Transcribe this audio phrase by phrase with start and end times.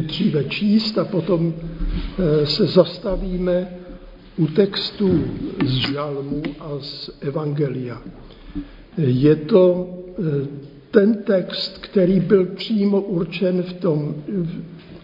[0.00, 3.68] dříve číst a potom eh, se zastavíme
[4.36, 5.24] u textu
[5.64, 8.02] z žalmu a z Evangelia.
[8.96, 10.22] Je to eh,
[10.90, 14.62] ten text, který byl přímo určen v tom, v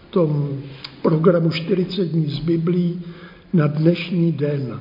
[0.09, 0.61] tom
[1.01, 3.01] programu 40 dní z Biblí
[3.53, 4.79] na dnešní den.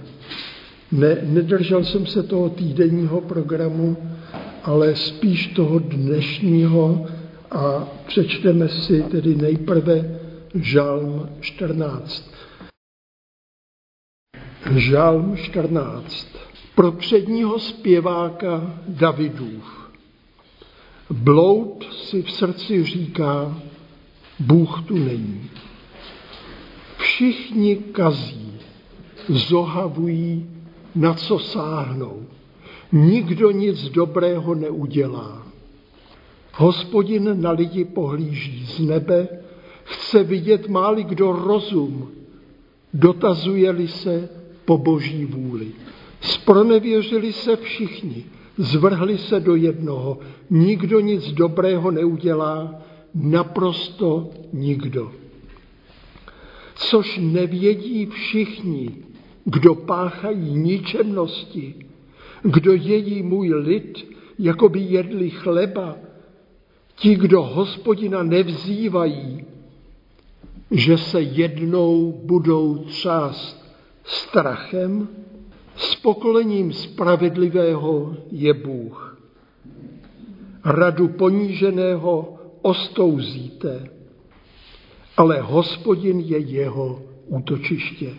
[0.93, 3.97] Ne, nedržel jsem se toho týdenního programu,
[4.65, 7.07] ale spíš toho dnešního
[7.51, 10.21] a přečteme si tedy nejprve
[10.55, 12.30] Žalm 14.
[14.77, 16.29] Žalm 14.
[16.74, 19.91] Pro předního zpěváka Davidův.
[21.11, 23.62] Bloud si v srdci říká,
[24.38, 25.51] Bůh tu není.
[26.99, 28.52] Všichni kazí,
[29.29, 30.51] zohavují,
[30.95, 32.27] na co sáhnou.
[32.93, 35.48] Nikdo nic dobrého neudělá.
[36.59, 39.29] Hospodin na lidi pohlíží z nebe,
[39.85, 42.11] chce vidět, máli kdo rozum,
[42.95, 44.29] dotazuje-li se
[44.65, 45.66] po boží vůli.
[46.21, 48.24] Spronevěřili se všichni,
[48.57, 50.19] zvrhli se do jednoho,
[50.51, 52.82] nikdo nic dobrého neudělá,
[53.15, 55.13] naprosto nikdo.
[56.75, 58.97] Což nevědí všichni,
[59.45, 61.75] kdo páchají ničemnosti,
[62.43, 65.97] kdo jedí můj lid, jako by jedli chleba,
[66.99, 69.44] ti, kdo hospodina nevzývají,
[70.71, 75.09] že se jednou budou třást strachem,
[75.76, 79.19] s pokolením spravedlivého je Bůh.
[80.65, 83.91] Radu poníženého ostouzíte,
[85.16, 88.15] ale hospodin je jeho útočiště.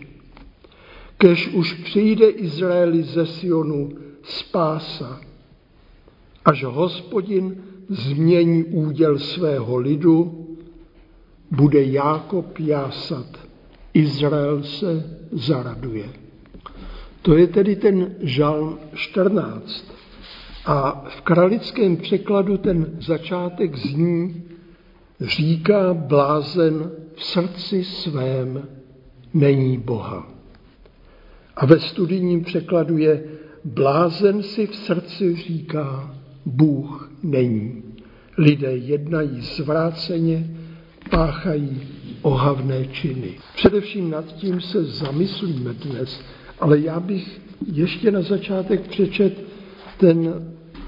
[1.18, 3.90] Kež už přijde Izraeli ze Sionu
[4.22, 5.20] spása,
[6.44, 10.46] až hospodin změní úděl svého lidu,
[11.50, 13.26] bude Jákob jásat,
[13.94, 16.08] Izrael se zaraduje.
[17.22, 19.84] To je tedy ten žalm 14.
[20.66, 24.42] A v kralickém překladu ten začátek zní,
[25.20, 28.68] říká blázen v srdci svém
[29.34, 30.28] není Boha.
[31.56, 33.24] A ve studijním překladu je
[33.64, 36.14] blázen si v srdci říká
[36.46, 37.82] Bůh není.
[38.38, 40.50] Lidé jednají zvráceně,
[41.10, 41.80] páchají
[42.22, 43.34] ohavné činy.
[43.54, 46.20] Především nad tím se zamyslíme dnes,
[46.60, 47.40] ale já bych
[47.72, 49.44] ještě na začátek přečet
[49.98, 50.34] ten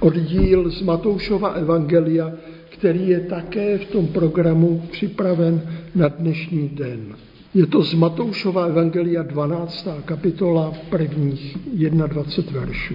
[0.00, 2.32] oddíl z Matoušova Evangelia,
[2.68, 5.62] který je také v tom programu připraven
[5.94, 7.16] na dnešní den.
[7.54, 9.88] Je to z Matoušova Evangelia 12.
[10.04, 11.58] kapitola prvních
[12.06, 12.94] 21 veršů.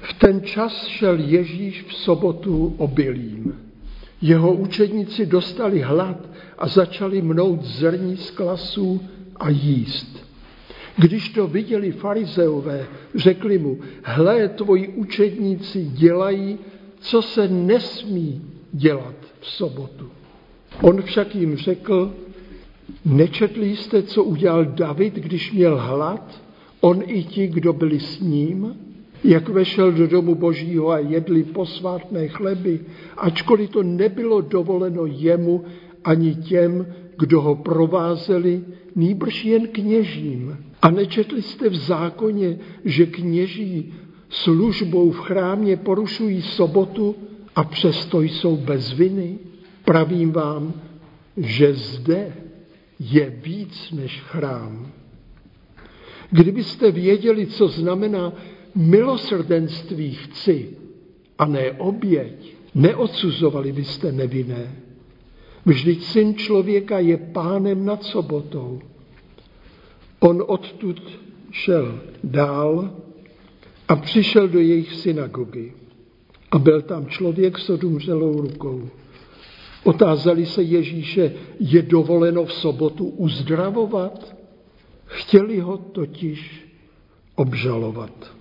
[0.00, 3.60] V ten čas šel Ježíš v sobotu obilím.
[4.22, 6.28] Jeho učedníci dostali hlad
[6.58, 9.00] a začali mnout zrní z klasů
[9.36, 10.28] a jíst.
[10.96, 16.58] Když to viděli farizeové, řekli mu, hle, tvoji učedníci dělají,
[17.00, 18.42] co se nesmí
[18.72, 20.10] dělat v sobotu.
[20.82, 22.14] On však jim řekl,
[23.04, 26.42] nečetli jste, co udělal David, když měl hlad,
[26.80, 28.76] on i ti, kdo byli s ním,
[29.24, 32.80] jak vešel do domu božího a jedli posvátné chleby,
[33.16, 35.64] ačkoliv to nebylo dovoleno jemu
[36.04, 36.86] ani těm,
[37.18, 38.64] kdo ho provázeli,
[38.94, 40.58] nýbrž jen kněžím.
[40.82, 43.94] A nečetli jste v zákoně, že kněží
[44.28, 47.16] službou v chrámě porušují sobotu
[47.56, 49.38] a přesto jsou bez viny?
[49.84, 50.72] Pravím vám,
[51.36, 52.32] že zde
[53.00, 54.92] je víc než chrám.
[56.30, 58.32] Kdybyste věděli, co znamená
[58.78, 60.76] milosrdenství chci
[61.38, 64.74] a ne oběť, neodsuzovali byste nevinné.
[65.66, 68.80] Vždyť syn člověka je pánem nad sobotou.
[70.18, 71.02] On odtud
[71.50, 72.90] šel dál
[73.88, 75.72] a přišel do jejich synagogy.
[76.50, 78.88] A byl tam člověk s odumřelou rukou.
[79.84, 84.36] Otázali se Ježíše, je dovoleno v sobotu uzdravovat?
[85.04, 86.68] Chtěli ho totiž
[87.34, 88.37] obžalovat.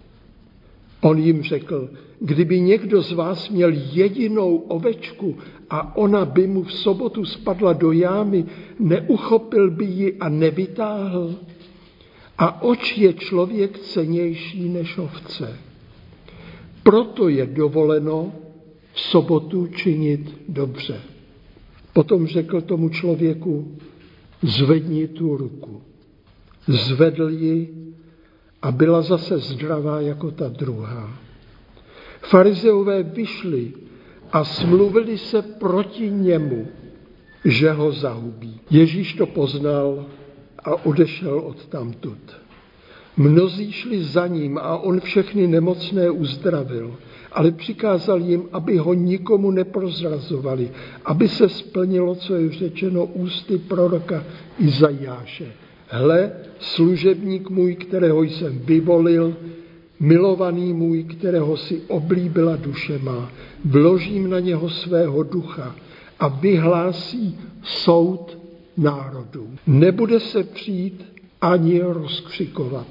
[1.01, 1.89] On jim řekl,
[2.19, 5.37] kdyby někdo z vás měl jedinou ovečku
[5.69, 8.45] a ona by mu v sobotu spadla do jámy,
[8.79, 11.35] neuchopil by ji a nevytáhl?
[12.37, 15.59] A oč je člověk cenější než ovce?
[16.83, 18.31] Proto je dovoleno
[18.93, 21.01] v sobotu činit dobře.
[21.93, 23.77] Potom řekl tomu člověku,
[24.41, 25.81] zvedni tu ruku.
[26.67, 27.86] Zvedl ji
[28.61, 31.09] a byla zase zdravá jako ta druhá.
[32.21, 33.73] Farizeové vyšli
[34.31, 36.67] a smluvili se proti němu,
[37.45, 38.59] že ho zahubí.
[38.69, 40.05] Ježíš to poznal
[40.63, 42.37] a odešel od tamtud.
[43.17, 46.97] Mnozí šli za ním a on všechny nemocné uzdravil,
[47.31, 50.71] ale přikázal jim, aby ho nikomu neprozrazovali,
[51.05, 54.23] aby se splnilo, co je řečeno ústy proroka
[54.57, 55.53] Izajáše.
[55.87, 59.37] Hle, služebník můj, kterého jsem vyvolil,
[59.99, 63.31] milovaný můj, kterého si oblíbila duše má,
[63.65, 65.75] vložím na něho svého ducha
[66.19, 68.37] a vyhlásí soud
[68.77, 69.49] národů.
[69.67, 71.05] Nebude se přijít
[71.41, 72.87] ani rozkřikovat.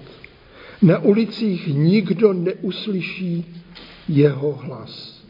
[0.82, 3.62] Na ulicích nikdo neuslyší
[4.08, 5.22] jeho hlas.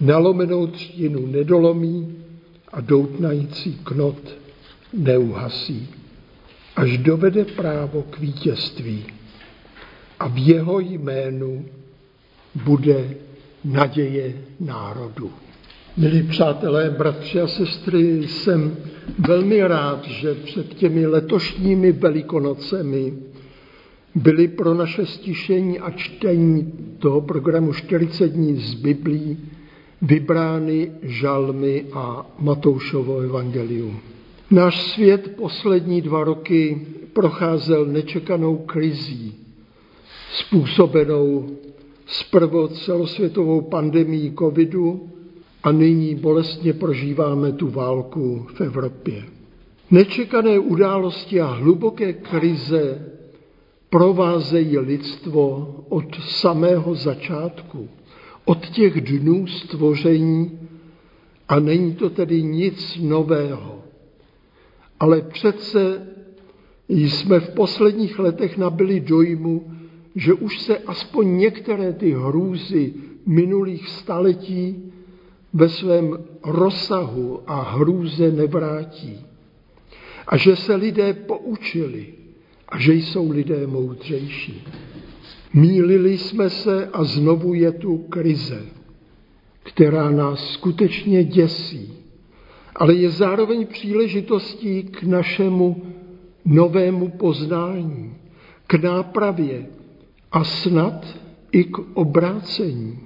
[0.00, 2.16] Nalomenou třtinu nedolomí
[2.72, 4.34] a doutnající knot
[4.92, 5.88] neuhasí,
[6.76, 9.04] až dovede právo k vítězství.
[10.20, 11.64] A v jeho jménu
[12.64, 13.14] bude
[13.64, 15.30] naděje národu.
[15.96, 18.76] Milí přátelé, bratři a sestry, jsem
[19.18, 23.12] velmi rád, že před těmi letošními velikonocemi
[24.14, 29.38] byly pro naše stišení a čtení toho programu 40 dní z Biblí
[30.02, 34.00] vybrány žalmy a Matoušovo evangelium.
[34.50, 39.34] Náš svět poslední dva roky procházel nečekanou krizí,
[40.32, 41.48] způsobenou
[42.06, 45.10] zprvo celosvětovou pandemí covidu
[45.62, 49.24] a nyní bolestně prožíváme tu válku v Evropě.
[49.90, 53.12] Nečekané události a hluboké krize
[53.90, 57.88] provázejí lidstvo od samého začátku,
[58.44, 60.58] od těch dnů stvoření
[61.48, 63.83] a není to tedy nic nového.
[65.00, 66.06] Ale přece
[66.88, 69.72] jsme v posledních letech nabili dojmu,
[70.14, 72.94] že už se aspoň některé ty hrůzy
[73.26, 74.92] minulých staletí
[75.52, 79.20] ve svém rozsahu a hrůze nevrátí.
[80.26, 82.06] A že se lidé poučili
[82.68, 84.64] a že jsou lidé moudřejší.
[85.54, 88.62] Mílili jsme se a znovu je tu krize,
[89.62, 92.03] která nás skutečně děsí,
[92.74, 95.82] ale je zároveň příležitostí k našemu
[96.44, 98.14] novému poznání,
[98.66, 99.66] k nápravě
[100.32, 101.06] a snad
[101.52, 102.98] i k obrácení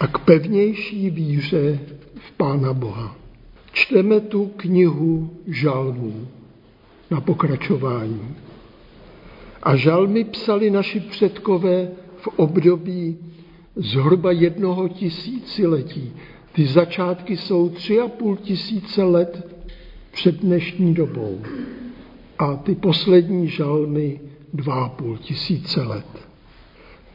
[0.00, 1.80] a k pevnější víře
[2.14, 3.16] v Pána Boha.
[3.72, 6.28] Čteme tu knihu žalmů
[7.10, 8.36] na pokračování.
[9.62, 13.18] A žalmy psali naši předkové v období
[13.76, 16.12] zhruba jednoho tisíciletí.
[16.54, 19.62] Ty začátky jsou tři a půl tisíce let
[20.10, 21.42] před dnešní dobou.
[22.38, 24.20] A ty poslední žalmy
[24.52, 26.06] dva a půl tisíce let.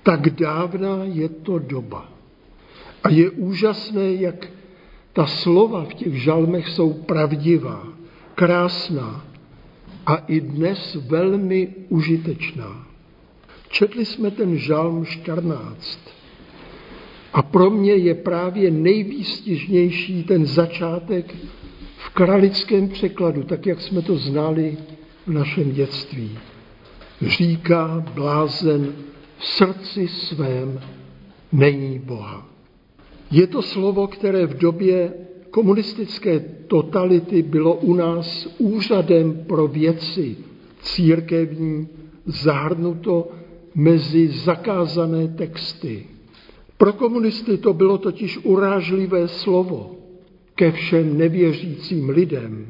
[0.03, 2.09] Tak dávná je to doba.
[3.03, 4.47] A je úžasné, jak
[5.13, 7.87] ta slova v těch žalmech jsou pravdivá,
[8.35, 9.25] krásná
[10.05, 12.87] a i dnes velmi užitečná.
[13.69, 16.18] Četli jsme ten žalm 14
[17.33, 21.35] a pro mě je právě nejvýstižnější ten začátek
[21.97, 24.77] v kralickém překladu, tak jak jsme to znali
[25.27, 26.37] v našem dětství.
[27.21, 28.93] Říká blázen
[29.37, 30.79] v srdci svém
[31.51, 32.49] není Boha.
[33.31, 35.13] Je to slovo, které v době
[35.51, 40.37] komunistické totality bylo u nás úřadem pro věci
[40.81, 41.87] církevní
[42.25, 43.31] zahrnuto
[43.75, 46.05] mezi zakázané texty.
[46.79, 49.95] Pro komunisty to bylo totiž urážlivé slovo
[50.55, 52.67] ke všem nevěřícím lidem,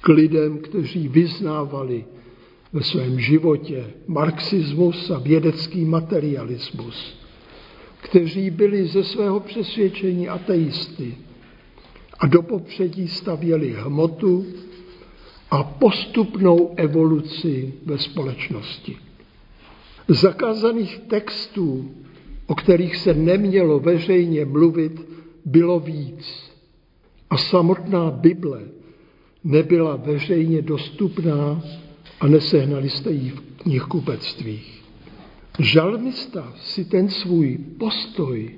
[0.00, 2.04] k lidem, kteří vyznávali
[2.72, 7.18] ve svém životě marxismus a vědecký materialismus
[8.00, 11.14] kteří byli ze svého přesvědčení ateisty
[12.18, 14.46] a do popředí stavěli hmotu
[15.50, 18.96] a postupnou evoluci ve společnosti.
[20.08, 21.90] Zakázaných textů,
[22.48, 25.08] o kterých se nemělo veřejně mluvit,
[25.44, 26.52] bylo víc.
[27.30, 28.60] A samotná Bible
[29.44, 31.62] nebyla veřejně dostupná
[32.20, 34.82] a nesehnali jste ji v knihkupectvích.
[35.58, 38.50] Žalmista si ten svůj postoj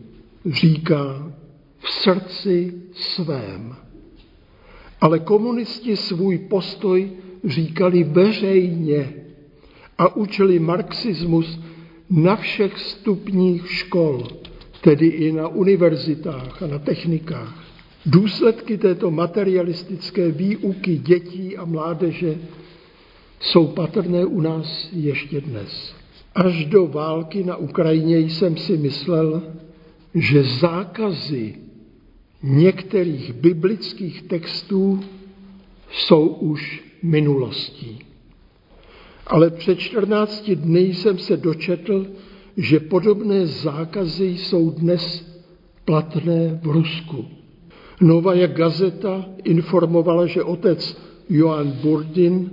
[0.47, 1.33] říká
[1.79, 3.77] v srdci svém.
[5.01, 7.11] Ale komunisti svůj postoj
[7.45, 9.13] říkali veřejně
[9.99, 11.61] a učili marxismus
[12.11, 14.29] na všech stupních škol,
[14.81, 17.65] tedy i na univerzitách a na technikách.
[18.07, 22.39] Důsledky této materialistické výuky dětí a mládeže
[23.41, 25.95] jsou patrné u nás ještě dnes.
[26.35, 29.43] Až do války na Ukrajině jsem si myslel,
[30.15, 31.55] že zákazy
[32.43, 35.01] některých biblických textů
[35.93, 38.10] jsou už minulostí.
[39.27, 42.07] Ale před 14 dny jsem se dočetl,
[42.57, 45.27] že podobné zákazy jsou dnes
[45.85, 47.25] platné v Rusku.
[48.01, 50.97] Novaja gazeta informovala, že otec
[51.29, 52.51] Joan Burdin,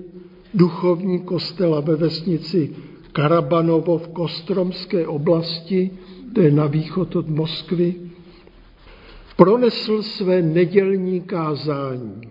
[0.54, 2.76] duchovní kostela ve vesnici
[3.12, 5.92] Karabanovo v Kostromské oblasti,
[6.34, 7.96] to je na východ od Moskvy,
[9.36, 12.22] pronesl své nedělní kázání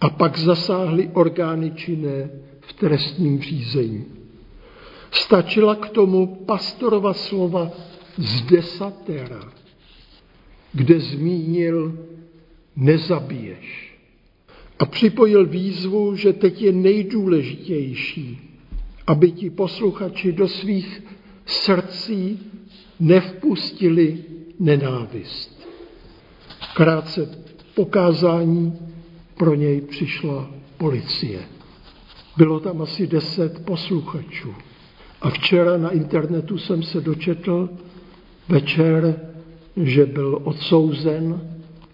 [0.00, 2.30] a pak zasáhly orgány činné
[2.66, 4.04] v trestním řízení.
[5.10, 7.70] Stačila k tomu pastorova slova
[8.16, 9.52] z desatera,
[10.72, 11.98] kde zmínil
[12.76, 13.96] nezabiješ.
[14.78, 18.38] A připojil výzvu, že teď je nejdůležitější,
[19.06, 21.02] aby ti posluchači do svých
[21.46, 22.40] srdcí
[23.00, 24.24] nevpustili
[24.60, 25.68] nenávist.
[26.74, 27.30] Krátce
[27.74, 28.78] pokázání
[29.34, 31.55] pro něj přišla policie.
[32.36, 34.54] Bylo tam asi deset posluchačů.
[35.20, 37.68] A včera na internetu jsem se dočetl
[38.48, 39.20] večer,
[39.76, 41.40] že byl odsouzen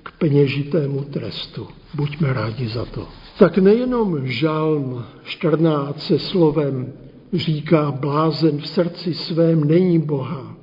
[0.03, 1.69] k peněžitému trestu.
[1.95, 3.09] Buďme rádi za to.
[3.39, 6.93] Tak nejenom žalm 14 se slovem
[7.33, 10.57] říká blázen v srdci svém není Boha,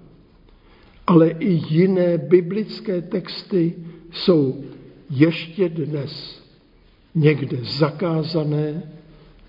[1.07, 3.75] ale i jiné biblické texty
[4.11, 4.63] jsou
[5.09, 6.43] ještě dnes
[7.15, 8.83] někde zakázané,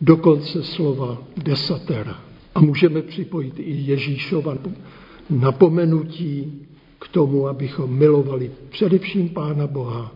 [0.01, 2.19] dokonce slova desatera.
[2.55, 4.55] A můžeme připojit i Ježíšova
[5.31, 6.67] napomenutí
[6.99, 10.13] k tomu, abychom milovali především Pána Boha,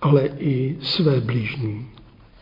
[0.00, 1.86] ale i své blížní.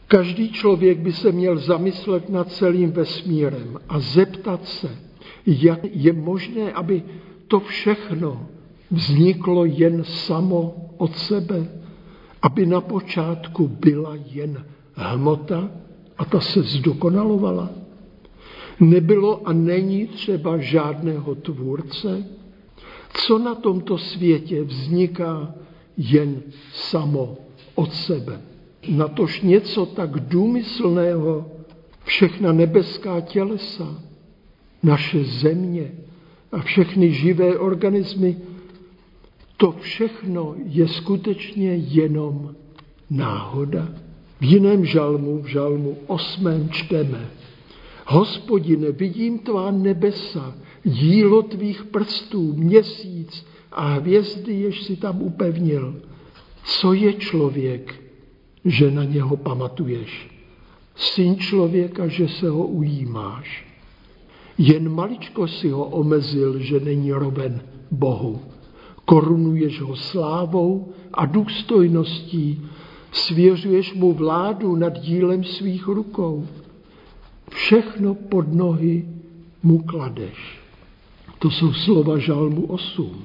[0.06, 4.90] Každý člověk by se měl zamyslet nad celým vesmírem a zeptat se,
[5.46, 7.02] jak je možné, aby
[7.48, 8.46] to všechno
[8.90, 11.68] vzniklo jen samo od sebe,
[12.42, 15.70] aby na počátku byla jen hmota
[16.20, 17.70] a ta se zdokonalovala.
[18.80, 22.24] Nebylo a není třeba žádného tvůrce,
[23.14, 25.54] co na tomto světě vzniká
[25.96, 27.36] jen samo
[27.74, 28.40] od sebe.
[28.88, 31.50] Natož něco tak důmyslného,
[32.04, 34.02] všechna nebeská tělesa,
[34.82, 35.92] naše země
[36.52, 38.36] a všechny živé organismy,
[39.56, 42.54] to všechno je skutečně jenom
[43.10, 43.88] náhoda.
[44.40, 47.30] V jiném žalmu, v žalmu osmém čteme,
[48.06, 50.54] Hospodine, vidím tvá nebesa,
[50.84, 55.94] dílo tvých prstů, měsíc a hvězdy, jež si tam upevnil.
[56.64, 57.94] Co je člověk,
[58.64, 60.30] že na něho pamatuješ?
[60.94, 63.66] Syn člověka, že se ho ujímáš.
[64.58, 68.40] Jen maličko si ho omezil, že není roben Bohu.
[69.04, 72.68] Korunuješ ho slávou a důstojností,
[73.12, 76.46] svěřuješ mu vládu nad dílem svých rukou.
[77.50, 79.08] Všechno pod nohy
[79.62, 80.60] mu kladeš.
[81.38, 83.24] To jsou slova Žalmu 8.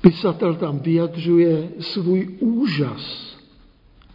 [0.00, 3.36] Pisatel tam vyjadřuje svůj úžas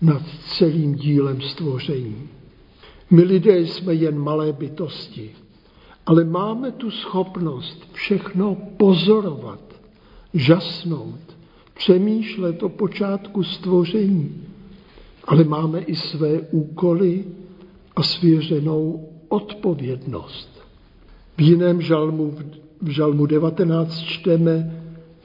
[0.01, 2.29] nad celým dílem stvoření.
[3.12, 5.31] My lidé jsme jen malé bytosti,
[6.05, 9.62] ale máme tu schopnost všechno pozorovat,
[10.33, 11.19] žasnout,
[11.73, 14.43] přemýšlet o počátku stvoření,
[15.25, 17.25] ale máme i své úkoly
[17.96, 20.63] a svěřenou odpovědnost.
[21.38, 22.34] V jiném žalmu,
[22.82, 24.82] v žalmu 19 čteme,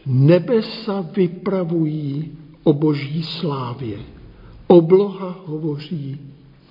[0.07, 2.33] nebesa vypravují
[2.64, 3.99] o boží slávě.
[4.67, 6.21] Obloha hovoří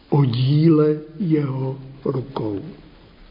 [0.09, 2.59] o díle jeho rukou.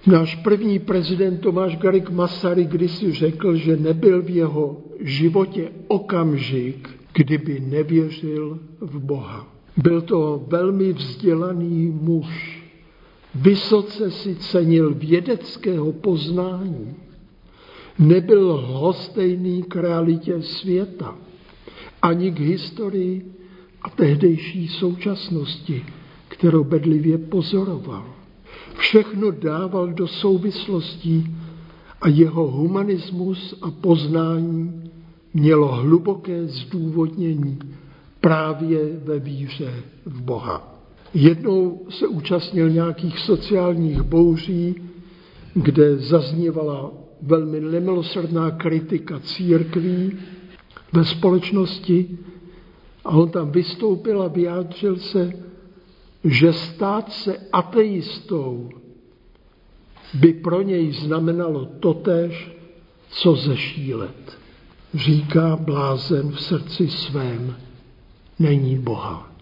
[0.07, 7.61] Náš první prezident Tomáš Garik Masaryk kdysi řekl, že nebyl v jeho životě okamžik, kdyby
[7.61, 9.56] nevěřil v Boha.
[9.77, 12.63] Byl to velmi vzdělaný muž.
[13.35, 16.95] Vysoce si cenil vědeckého poznání.
[17.99, 21.15] Nebyl hostejný k realitě světa,
[22.03, 23.33] ani k historii
[23.83, 25.85] a tehdejší současnosti,
[26.29, 28.15] kterou bedlivě pozoroval.
[28.77, 31.37] Všechno dával do souvislostí
[32.01, 34.91] a jeho humanismus a poznání
[35.35, 37.59] mělo hluboké zdůvodnění
[38.27, 39.73] právě ve víře
[40.07, 40.75] v Boha.
[41.15, 44.75] Jednou se účastnil nějakých sociálních bouří,
[45.55, 46.93] kde zaznívala
[47.23, 50.13] velmi nemilosrdná kritika církví
[50.93, 52.19] ve společnosti
[53.05, 55.33] a on tam vystoupil a vyjádřil se,
[56.25, 58.71] že stát se ateistou
[60.15, 62.53] by pro něj znamenalo totéž,
[63.09, 64.39] co zešílet.
[64.95, 67.66] Říká blázen v srdci svém,
[68.39, 69.33] není Boha.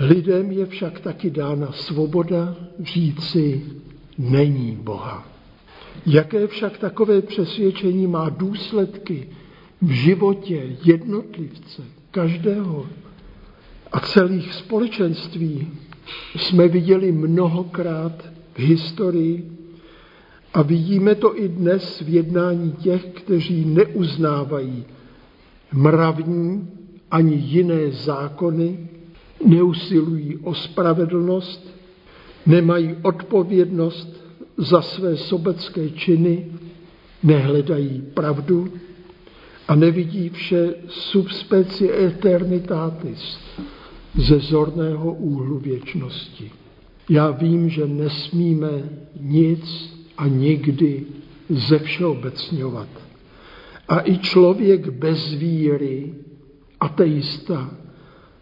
[0.00, 3.62] Lidem je však taky dána svoboda říci
[4.18, 5.28] není Boha.
[6.06, 9.28] Jaké však takové přesvědčení má důsledky
[9.82, 12.86] v životě jednotlivce, každého
[13.92, 15.68] a celých společenství,
[16.36, 19.52] jsme viděli mnohokrát v historii
[20.54, 24.84] a vidíme to i dnes v jednání těch, kteří neuznávají
[25.72, 26.68] mravní
[27.10, 28.88] ani jiné zákony,
[29.46, 31.74] neusilují o spravedlnost,
[32.46, 34.24] nemají odpovědnost
[34.56, 36.46] za své sobecké činy,
[37.22, 38.72] nehledají pravdu
[39.68, 43.38] a nevidí vše subspecie eternitatis
[44.14, 46.50] ze zorného úhlu věčnosti.
[47.08, 48.70] Já vím, že nesmíme
[49.20, 51.04] nic a nikdy
[51.48, 52.88] ze všeobecňovat.
[53.88, 56.14] A i člověk bez víry,
[56.80, 57.70] ateista,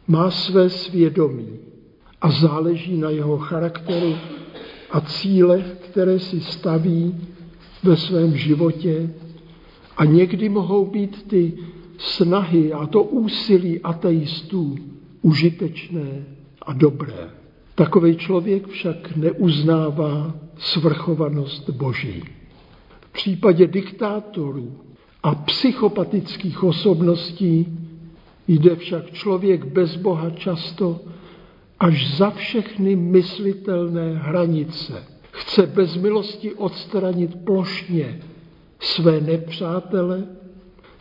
[0.08, 1.58] má své svědomí
[2.20, 4.14] a záleží na jeho charakteru
[4.90, 7.14] a cílech, které si staví
[7.82, 9.10] ve svém životě.
[9.96, 11.52] A někdy mohou být ty
[11.98, 14.76] snahy a to úsilí ateistů
[15.22, 16.24] užitečné
[16.62, 17.30] a dobré.
[17.74, 22.22] Takový člověk však neuznává svrchovanost Boží.
[23.00, 24.72] V případě diktátorů
[25.22, 27.66] a psychopatických osobností
[28.48, 31.00] jde však člověk bez Boha často
[31.80, 35.04] až za všechny myslitelné hranice.
[35.30, 38.20] Chce bez milosti odstranit plošně
[38.80, 40.24] své nepřátele,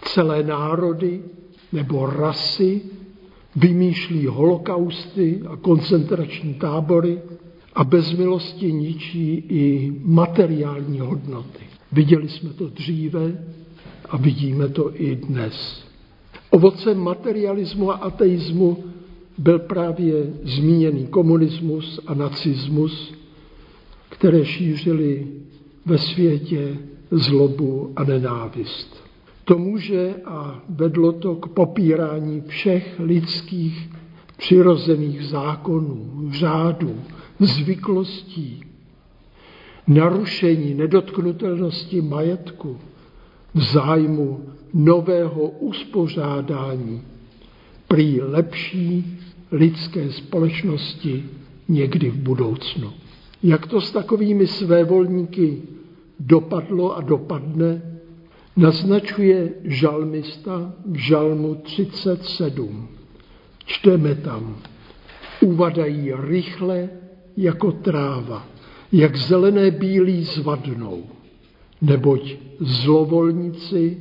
[0.01, 1.21] celé národy
[1.73, 2.81] nebo rasy,
[3.55, 7.21] vymýšlí holokausty a koncentrační tábory
[7.73, 11.63] a bez milosti ničí i materiální hodnoty.
[11.91, 13.45] Viděli jsme to dříve
[14.09, 15.84] a vidíme to i dnes.
[16.55, 18.83] Ovocem materialismu a ateismu
[19.37, 23.13] byl právě zmíněný komunismus a nacismus,
[24.09, 25.27] které šířily
[25.85, 26.77] ve světě
[27.11, 29.03] zlobu a nenávist.
[29.45, 33.89] To může a vedlo to k popírání všech lidských
[34.37, 36.95] přirozených zákonů, řádů,
[37.39, 38.63] zvyklostí,
[39.87, 42.77] narušení nedotknutelnosti majetku
[43.53, 44.41] v zájmu
[44.73, 47.01] nového uspořádání
[47.87, 49.19] prý lepší
[49.51, 51.25] lidské společnosti
[51.67, 52.93] někdy v budoucnu.
[53.43, 55.61] Jak to s takovými svévolníky
[56.19, 57.81] dopadlo a dopadne,
[58.57, 62.87] naznačuje žalmista v žalmu 37.
[63.65, 64.57] Čteme tam,
[65.41, 66.89] uvadají rychle
[67.37, 68.47] jako tráva,
[68.91, 71.03] jak zelené bílí zvadnou,
[71.81, 73.97] neboť zlovolníci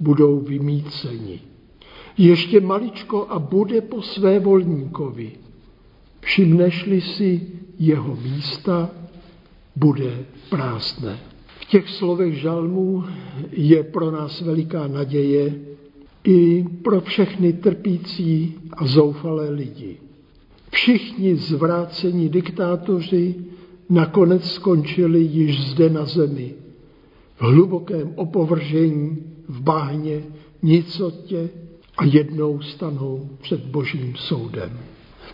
[0.00, 1.40] budou vymíceni.
[2.18, 5.32] Ještě maličko a bude po své volníkovi.
[6.20, 7.46] Všimneš-li si
[7.78, 8.90] jeho místa,
[9.76, 11.18] bude prázdné.
[11.60, 13.04] V těch slovech žalmů
[13.52, 15.54] je pro nás veliká naděje
[16.24, 19.96] i pro všechny trpící a zoufalé lidi.
[20.70, 23.34] Všichni zvrácení diktátoři
[23.90, 26.54] nakonec skončili již zde na zemi,
[27.36, 29.16] v hlubokém opovržení,
[29.48, 30.22] v báhně,
[30.62, 31.48] nicotě
[31.98, 34.78] a jednou stanou před božím soudem.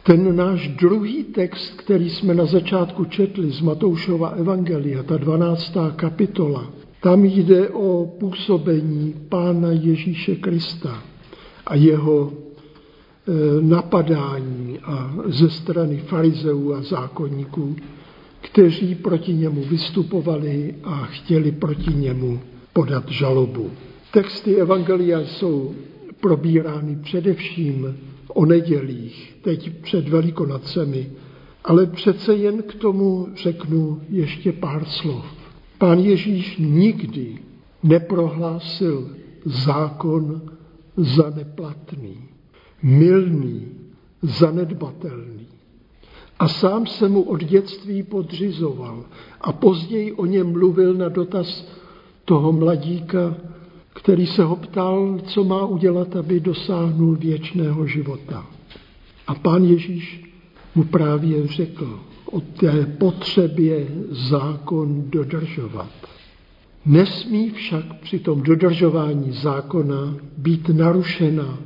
[0.02, 5.76] Ten náš druhý text, který jsme na začátku četli z Matoušova Evangelia, ta 12.
[5.96, 11.02] kapitola, tam jde o působení Pána Ježíše Krista
[11.66, 17.76] a jeho e, napadání a ze strany farizeů a zákonníků,
[18.40, 22.40] kteří proti němu vystupovali a chtěli proti němu
[22.72, 23.70] podat žalobu.
[24.14, 25.74] Texty Evangelia jsou
[26.20, 27.98] probírány především
[28.28, 31.10] o nedělích, teď před Velikonocemi,
[31.64, 35.24] ale přece jen k tomu řeknu ještě pár slov.
[35.78, 37.38] Pán Ježíš nikdy
[37.82, 39.10] neprohlásil
[39.44, 40.42] zákon
[40.96, 42.18] za neplatný,
[42.82, 43.68] milný,
[44.22, 45.46] zanedbatelný.
[46.38, 49.04] A sám se mu od dětství podřizoval
[49.40, 51.68] a později o něm mluvil na dotaz
[52.24, 53.34] toho mladíka,
[54.04, 58.46] který se ho ptal, co má udělat, aby dosáhnul věčného života.
[59.26, 60.24] A pán Ježíš
[60.74, 65.90] mu právě řekl o té potřebě zákon dodržovat.
[66.86, 71.58] Nesmí však při tom dodržování zákona být narušena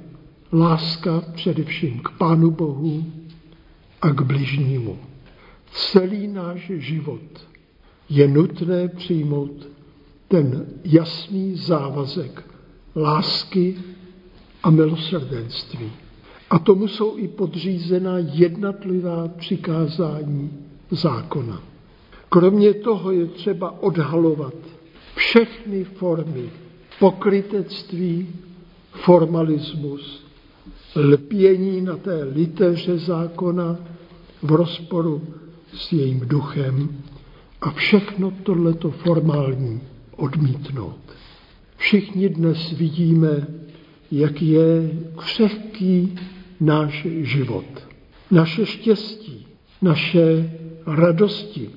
[0.53, 3.05] láska především k Pánu Bohu
[4.03, 4.99] a k bližnímu.
[5.71, 7.47] Celý náš život
[8.09, 9.78] je nutné přijmout
[10.29, 12.45] ten jasný závazek
[12.97, 13.77] lásky
[14.63, 15.93] a milosrdenství.
[16.51, 20.51] A tomu jsou i podřízena jednotlivá přikázání
[20.91, 21.63] zákona.
[22.29, 24.55] Kromě toho je třeba odhalovat
[25.15, 26.51] všechny formy
[26.99, 28.29] pokrytectví,
[28.93, 30.27] formalismus,
[30.97, 33.77] lpění na té liteře zákona
[34.43, 35.23] v rozporu
[35.73, 36.89] s jejím duchem
[37.61, 39.81] a všechno tohleto formální
[40.19, 40.99] odmítnout.
[41.77, 43.47] Všichni dnes vidíme,
[44.11, 46.19] jak je křehký
[46.61, 47.65] náš život,
[48.31, 49.47] naše štěstí,
[49.83, 50.51] naše
[50.87, 51.71] radosti,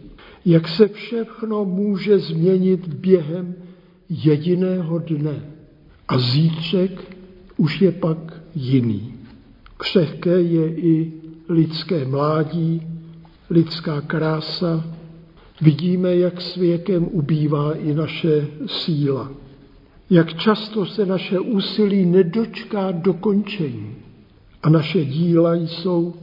[0.46, 3.56] jak se všechno může změnit během
[4.10, 5.46] jediného dne.
[6.08, 7.16] A zítřek
[7.58, 9.14] už je pak jiný.
[9.78, 11.14] Křehké je i
[11.50, 12.82] lidské mládí,
[13.50, 14.84] lidská krása.
[15.62, 19.32] Vidíme, jak s věkem ubývá i naše síla.
[20.10, 23.96] Jak často se naše úsilí nedočká dokončení
[24.64, 26.14] a naše díla jsou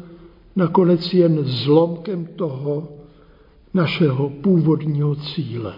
[0.57, 2.89] nakonec jen zlomkem toho
[3.75, 5.75] našeho původního cíle.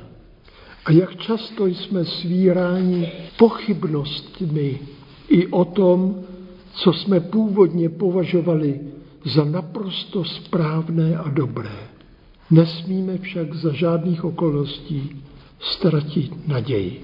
[0.85, 4.81] A jak často jsme svíráni pochybnostmi
[5.29, 6.25] i o tom,
[6.73, 8.81] co jsme původně považovali
[9.25, 11.90] za naprosto správné a dobré.
[12.51, 15.23] Nesmíme však za žádných okolností
[15.61, 17.01] ztratit naději.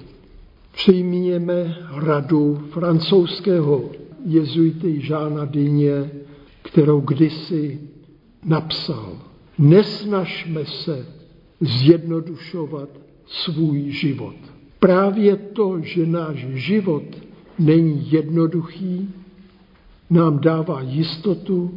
[0.71, 3.89] Přijměme radu francouzského
[4.25, 6.11] jezuity Žána Dyně,
[6.61, 7.79] kterou kdysi
[8.45, 9.13] napsal.
[9.57, 11.05] Nesnažme se
[11.59, 12.89] zjednodušovat
[13.27, 14.35] svůj život.
[14.79, 17.03] Právě to, že náš život
[17.59, 19.09] není jednoduchý,
[20.09, 21.71] nám dává jistotu,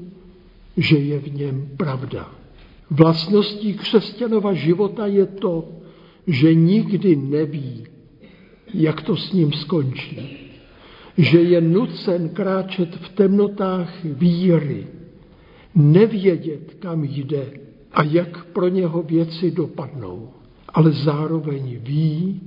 [0.76, 2.39] že je v něm pravda.
[2.90, 5.68] Vlastností křesťanova života je to,
[6.26, 7.87] že nikdy neví,
[8.74, 10.37] jak to s ním skončí.
[11.18, 14.87] Že je nucen kráčet v temnotách víry,
[15.74, 17.61] nevědět, kam jde
[17.92, 20.31] a jak pro něho věci dopadnou.
[20.68, 22.40] Ale zároveň ví,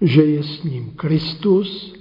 [0.00, 1.94] že je s ním Kristus,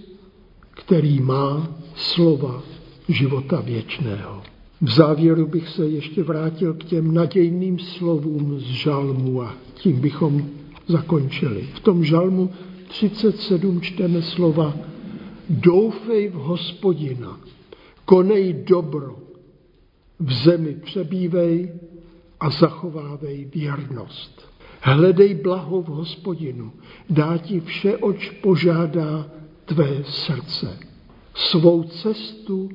[0.69, 2.63] který má slova
[3.09, 4.52] života věčného.
[4.83, 10.45] V závěru bych se ještě vrátil k těm nadějným slovům z žalmu a tím bychom
[10.87, 11.69] zakončili.
[11.73, 12.49] V tom žalmu
[12.87, 14.73] 37 čteme slova
[15.49, 17.39] Doufej v hospodina,
[18.05, 19.15] konej dobro,
[20.19, 21.71] v zemi přebývej
[22.39, 24.47] a zachovávej věrnost.
[24.81, 26.71] Hledej blaho v hospodinu,
[27.09, 29.31] dá ti vše, oč požádá
[29.65, 30.79] tvé srdce.
[31.35, 32.69] Svou cestu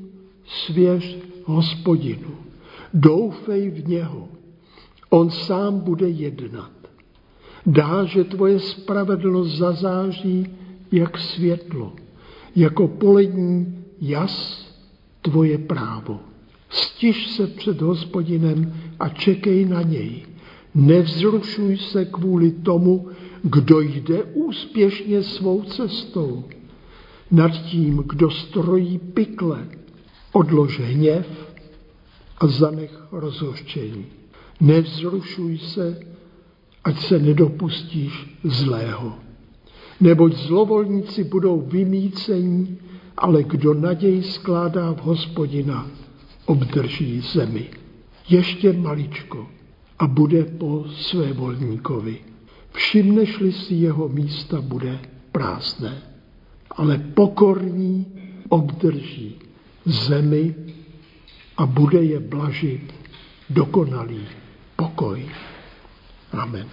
[0.44, 1.18] svěř
[1.48, 2.34] hospodinu.
[2.94, 4.28] Doufej v něho.
[5.10, 6.70] On sám bude jednat.
[7.66, 10.46] Dá, že tvoje spravedlnost zazáří
[10.92, 11.92] jak světlo,
[12.56, 14.66] jako polední jas
[15.22, 16.20] tvoje právo.
[16.70, 20.26] Stiž se před hospodinem a čekej na něj.
[20.74, 23.08] Nevzrušuj se kvůli tomu,
[23.42, 26.44] kdo jde úspěšně svou cestou.
[27.30, 29.68] Nad tím, kdo strojí pikle,
[30.32, 31.26] odlož hněv
[32.38, 34.06] a zanech rozhořčení.
[34.60, 36.00] Nevzrušuj se,
[36.84, 39.14] ať se nedopustíš zlého.
[40.00, 42.78] Neboť zlovolníci budou vymícení,
[43.16, 45.86] ale kdo naději skládá v hospodina,
[46.46, 47.70] obdrží zemi.
[48.28, 49.46] Ještě maličko
[49.98, 52.18] a bude po své volníkovi.
[52.72, 54.98] Všimneš-li si jeho místa, bude
[55.32, 56.02] prázdné,
[56.70, 58.06] ale pokorní
[58.48, 59.47] obdrží
[59.88, 60.54] zemi
[61.56, 62.94] a bude je blažit
[63.50, 64.22] dokonalý
[64.76, 65.24] pokoj.
[66.32, 66.68] Amen.